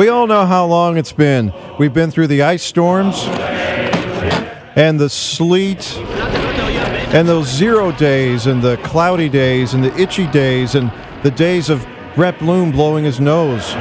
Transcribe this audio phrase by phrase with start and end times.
[0.00, 1.52] We all know how long it's been.
[1.78, 3.22] We've been through the ice storms
[4.74, 5.94] and the sleet
[7.12, 10.90] and those zero days and the cloudy days and the itchy days and
[11.22, 13.74] the days of Brett Bloom blowing his nose.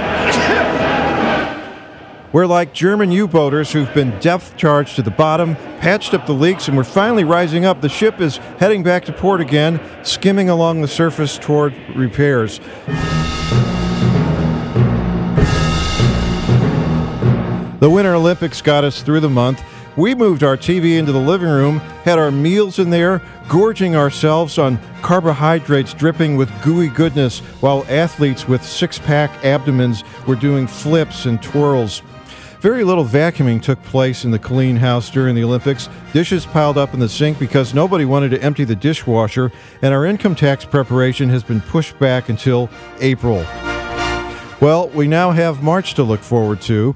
[2.33, 6.33] We're like German U boaters who've been depth charged to the bottom, patched up the
[6.33, 7.79] leaks, and we're finally rising up.
[7.79, 12.59] The ship is heading back to port again, skimming along the surface toward repairs.
[17.79, 19.63] The Winter Olympics got us through the month.
[19.95, 24.57] We moved our TV into the living room, had our meals in there, gorging ourselves
[24.57, 31.25] on carbohydrates dripping with gooey goodness, while athletes with six pack abdomens were doing flips
[31.25, 32.01] and twirls.
[32.59, 35.87] Very little vacuuming took place in the Killeen house during the Olympics.
[36.11, 40.05] Dishes piled up in the sink because nobody wanted to empty the dishwasher, and our
[40.05, 43.45] income tax preparation has been pushed back until April.
[44.59, 46.93] Well, we now have March to look forward to.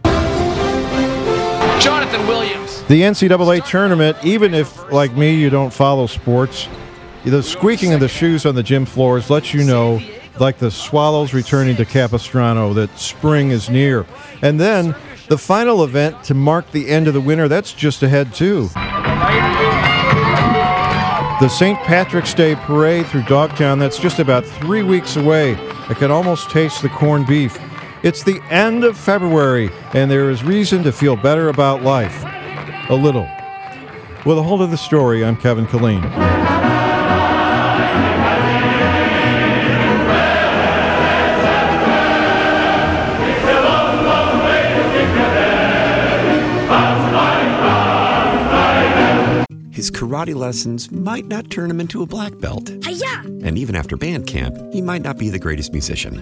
[2.13, 2.83] Jonathan Williams.
[2.83, 6.67] The NCAA tournament, even if, like me, you don't follow sports,
[7.25, 9.99] the squeaking of the shoes on the gym floors lets you know,
[10.39, 14.05] like the swallows returning to Capistrano, that spring is near.
[14.43, 14.95] And then
[15.27, 18.67] the final event to mark the end of the winter, that's just ahead, too.
[21.39, 21.79] The St.
[21.79, 25.55] Patrick's Day parade through Dogtown, that's just about three weeks away.
[25.89, 27.57] I can almost taste the corned beef.
[28.03, 32.21] It's the end of February, and there is reason to feel better about life.
[32.89, 33.29] A little.
[34.25, 36.03] With a whole 'nother story, I'm Kevin Killeen.
[49.71, 52.69] His karate lessons might not turn him into a black belt.
[52.83, 53.21] Hiya!
[53.43, 56.21] And even after band camp, he might not be the greatest musician.